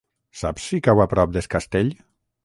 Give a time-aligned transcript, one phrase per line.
[0.37, 1.93] Saps si cau a prop d'Es Castell?